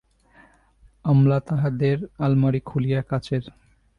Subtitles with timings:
[1.05, 3.43] আমলা তাহাদের আলমারি খুলিয়া কাঁচের।